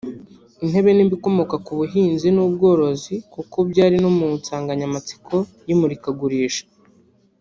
[0.63, 5.35] intebe n’ibikomoka ku buhinzi n’ubworozi kuko byari no mu nsganganyamatsiko
[5.67, 6.63] y’imurikagurisha